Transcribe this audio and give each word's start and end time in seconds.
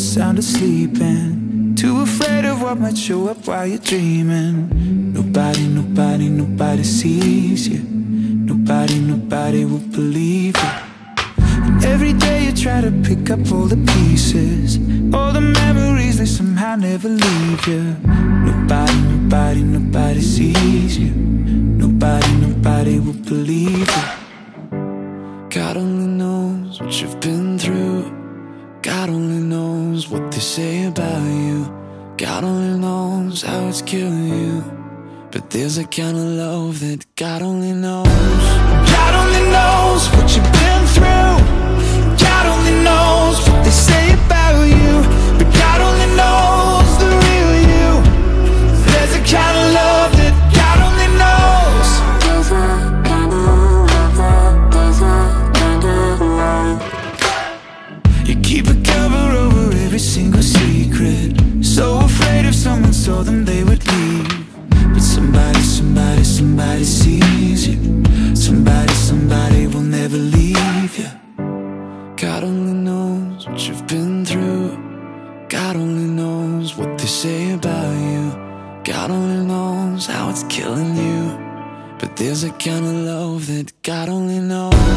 sound 0.00 0.38
asleep 0.38 1.00
and 1.00 1.78
Too 1.78 2.00
afraid 2.00 2.44
of 2.44 2.62
what 2.62 2.78
might 2.78 2.98
show 2.98 3.28
up 3.28 3.46
while 3.46 3.66
you're 3.66 3.78
dreaming. 3.78 5.12
Nobody, 5.12 5.66
nobody, 5.68 6.28
nobody 6.28 6.82
sees 6.82 7.68
you 7.68 7.89
Nobody, 8.50 8.98
nobody 8.98 9.64
will 9.64 9.86
believe 9.94 10.56
you 10.56 10.70
And 11.66 11.84
every 11.84 12.12
day 12.12 12.46
you 12.46 12.52
try 12.52 12.80
to 12.80 12.90
pick 12.90 13.30
up 13.30 13.38
all 13.52 13.66
the 13.66 13.80
pieces 13.92 14.76
All 15.14 15.32
the 15.32 15.40
memories, 15.40 16.18
they 16.18 16.26
somehow 16.26 16.74
never 16.74 17.08
leave 17.08 17.66
you 17.68 17.82
Nobody, 18.48 18.98
nobody, 19.12 19.62
nobody 19.62 20.20
sees 20.20 20.98
you 20.98 21.12
Nobody, 21.12 22.32
nobody 22.46 22.98
will 22.98 23.20
believe 23.32 23.88
you 23.88 24.20
God 25.48 25.76
only 25.76 26.06
knows 26.06 26.80
what 26.80 27.00
you've 27.00 27.20
been 27.20 27.56
through. 27.58 28.02
God 28.82 29.10
only 29.10 29.42
knows 29.42 30.08
what 30.08 30.30
they 30.32 30.38
say 30.38 30.84
about 30.84 31.22
you. 31.24 31.66
God 32.16 32.44
only 32.44 32.78
knows 32.78 33.42
how 33.42 33.66
it's 33.66 33.82
killing 33.82 34.28
you. 34.28 34.79
But 35.32 35.50
there's 35.50 35.78
a 35.78 35.84
kind 35.84 36.16
of 36.16 36.24
love 36.24 36.80
that 36.80 37.06
God 37.14 37.42
only 37.42 37.72
knows. 37.72 38.08
God 38.90 39.14
only 39.14 39.40
knows 39.54 40.08
what 40.14 40.34
you've 40.34 40.52
been 40.58 40.84
through. 40.90 41.38
God 42.18 42.46
only 42.46 42.72
knows 42.82 43.38
what 43.48 43.62
they 43.64 43.70
say 43.70 44.12
about 44.14 44.64
you. 44.66 45.04
But 45.38 45.46
God 45.54 45.80
only 45.88 46.08
knows 46.18 46.98
the 46.98 47.06
real 47.22 47.52
you. 47.70 48.02
There's 48.90 49.14
a 49.14 49.22
kind 49.22 49.54
of 49.62 49.66
love 49.80 50.10
that 50.18 50.34
God 50.58 50.78
only 50.88 51.08
knows. 51.22 51.88
There's 52.24 52.50
a 52.50 52.52
kind 53.06 53.30
of 53.30 53.38
love 53.46 53.86
that 54.18 54.74
God 54.74 55.94
only 55.94 56.26
knows. 56.26 56.82
You 58.28 58.34
keep 58.42 58.66
a 58.66 58.74
cover 58.82 59.30
over 59.44 59.70
every 59.78 60.00
single 60.00 60.42
secret. 60.42 61.38
So 61.64 62.00
afraid 62.00 62.46
if 62.46 62.56
someone 62.56 62.92
saw 62.92 63.22
them, 63.22 63.44
they 63.44 63.62
would 63.62 63.86
leave. 63.86 64.39
Somebody 66.40 66.84
sees 66.84 67.68
you. 67.68 67.76
Somebody, 68.34 68.94
somebody 68.94 69.66
will 69.66 69.82
never 69.82 70.16
leave 70.16 70.96
you. 70.96 71.10
God 72.16 72.44
only 72.44 72.72
knows 72.72 73.46
what 73.46 73.68
you've 73.68 73.86
been 73.86 74.24
through. 74.24 74.70
God 75.50 75.76
only 75.76 76.08
knows 76.08 76.78
what 76.78 76.96
they 76.96 77.04
say 77.04 77.52
about 77.52 77.92
you. 77.92 78.30
God 78.84 79.10
only 79.10 79.44
knows 79.46 80.06
how 80.06 80.30
it's 80.30 80.44
killing 80.44 80.96
you. 80.96 81.22
But 81.98 82.16
there's 82.16 82.42
a 82.42 82.52
kind 82.52 82.86
of 82.86 82.94
love 82.94 83.46
that 83.48 83.74
God 83.82 84.08
only 84.08 84.38
knows. 84.38 84.89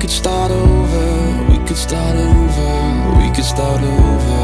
Could 0.00 0.10
start 0.10 0.50
over? 0.50 1.50
We 1.50 1.58
could 1.66 1.76
start 1.76 2.16
over. 2.16 3.18
We 3.18 3.28
could 3.34 3.44
start 3.44 3.82
over. 3.82 4.40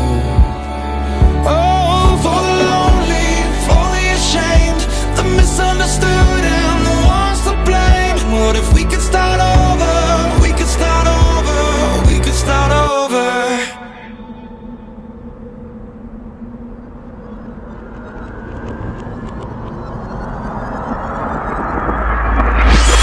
Oh, 1.49 2.21
for 2.22 2.41
the 2.47 2.55
lonely, 2.72 3.31
for 3.65 3.84
the 3.97 4.05
ashamed, 4.17 4.83
the 5.17 5.25
misunderstood, 5.34 6.44
and 6.44 6.81
the 6.84 6.97
ones 7.09 7.41
to 7.49 7.55
blame. 7.65 8.17
What 8.39 8.55
if 8.56 8.71
we 8.75 8.84
could 8.84 9.00
start 9.00 9.41
over? 9.41 10.43
We 10.43 10.53
could 10.53 10.69
start 10.69 11.06
over. 11.06 12.12
We 12.12 12.21
could 12.21 12.34
start 12.34 12.73
over. 12.73 13.25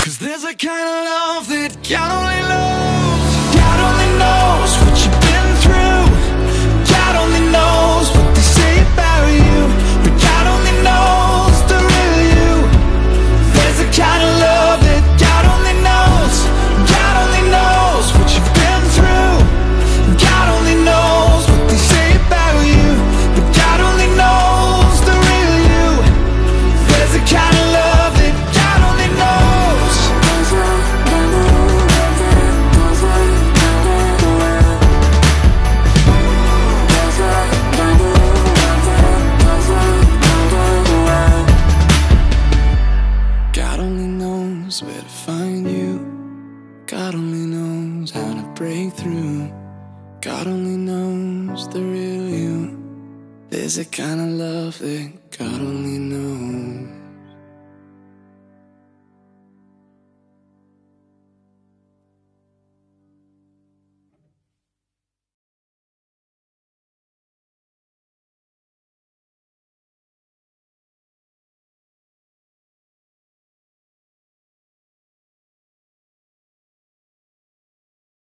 Cause 0.03 0.17
there's 0.19 0.43
a 0.43 0.53
kind 0.53 0.87
of 0.87 1.03
love 1.09 1.47
that 1.49 1.77
God 1.89 2.11
only 2.11 2.32
God 47.03 47.15
only 47.15 47.45
knows 47.57 48.11
how 48.11 48.33
to 48.33 48.43
break 48.55 48.93
through. 48.93 49.51
God 50.21 50.47
only 50.47 50.77
knows 50.77 51.67
the 51.67 51.81
real 51.81 52.29
you. 52.29 52.55
There's 53.49 53.77
a 53.77 53.83
kind 53.83 54.21
of 54.21 54.27
love 54.27 54.79
that 54.79 55.11
God 55.37 55.59
only 55.59 55.99
knows. 55.99 56.82